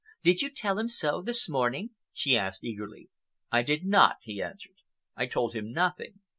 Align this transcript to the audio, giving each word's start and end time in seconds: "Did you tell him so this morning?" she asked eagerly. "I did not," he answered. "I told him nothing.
"Did 0.23 0.41
you 0.41 0.49
tell 0.49 0.79
him 0.79 0.89
so 0.89 1.21
this 1.21 1.47
morning?" 1.47 1.91
she 2.11 2.35
asked 2.35 2.63
eagerly. 2.63 3.11
"I 3.51 3.61
did 3.61 3.85
not," 3.85 4.15
he 4.23 4.41
answered. 4.41 4.77
"I 5.15 5.27
told 5.27 5.53
him 5.53 5.71
nothing. 5.71 6.21